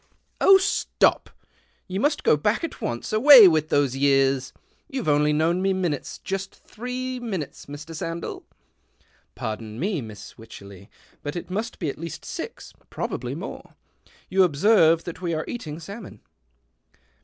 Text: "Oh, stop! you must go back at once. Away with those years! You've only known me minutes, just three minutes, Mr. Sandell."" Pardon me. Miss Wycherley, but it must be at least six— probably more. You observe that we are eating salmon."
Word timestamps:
"Oh, 0.41 0.57
stop! 0.57 1.29
you 1.87 1.99
must 1.99 2.23
go 2.23 2.35
back 2.35 2.63
at 2.63 2.81
once. 2.81 3.13
Away 3.13 3.47
with 3.47 3.69
those 3.69 3.95
years! 3.95 4.51
You've 4.89 5.07
only 5.07 5.31
known 5.31 5.61
me 5.61 5.73
minutes, 5.73 6.17
just 6.17 6.55
three 6.55 7.19
minutes, 7.19 7.67
Mr. 7.67 7.93
Sandell."" 7.93 8.41
Pardon 9.35 9.79
me. 9.79 10.01
Miss 10.01 10.39
Wycherley, 10.39 10.89
but 11.21 11.35
it 11.35 11.51
must 11.51 11.77
be 11.77 11.87
at 11.87 11.99
least 11.99 12.25
six— 12.25 12.73
probably 12.89 13.35
more. 13.35 13.75
You 14.27 14.41
observe 14.41 15.03
that 15.03 15.21
we 15.21 15.35
are 15.35 15.45
eating 15.47 15.79
salmon." 15.79 16.21